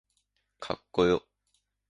[0.59, 1.27] かっこよ